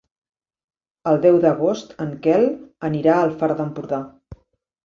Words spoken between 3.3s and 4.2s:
Far d'Empordà.